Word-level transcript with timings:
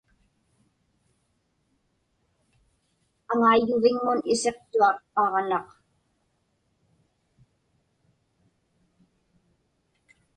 Aŋaiyyuviŋmun 3.31 4.19
isiqtuaq 4.33 4.97
aġnaq. 5.23 5.67